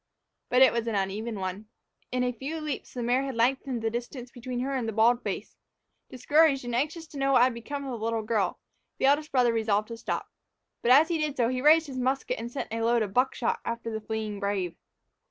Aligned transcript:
But 0.49 0.63
it 0.63 0.73
was 0.73 0.87
an 0.87 0.95
uneven 0.95 1.39
one. 1.39 1.67
In 2.11 2.23
a 2.23 2.31
few 2.33 2.59
leaps 2.59 2.91
the 2.95 3.03
mare 3.03 3.21
had 3.21 3.35
lengthened 3.35 3.83
the 3.83 3.91
distance 3.91 4.31
between 4.31 4.61
her 4.61 4.73
and 4.73 4.87
the 4.87 4.91
bald 4.93 5.21
face. 5.21 5.55
Discouraged, 6.09 6.65
and 6.65 6.73
anxious 6.73 7.05
to 7.09 7.19
know 7.19 7.33
what 7.33 7.43
had 7.43 7.53
become 7.53 7.85
of 7.85 7.91
the 7.99 8.03
little 8.03 8.23
girl, 8.23 8.57
the 8.97 9.05
eldest 9.05 9.31
brother 9.31 9.53
resolved 9.53 9.89
to 9.89 9.97
stop. 9.97 10.27
But 10.81 10.89
as 10.89 11.09
he 11.09 11.19
did 11.19 11.37
so, 11.37 11.49
he 11.49 11.61
raised 11.61 11.85
his 11.85 11.99
musket 11.99 12.39
and 12.39 12.51
sent 12.51 12.73
a 12.73 12.81
load 12.81 13.03
of 13.03 13.13
buckshot 13.13 13.59
after 13.63 13.91
the 13.91 14.01
fleeting 14.01 14.39
brave. 14.39 14.75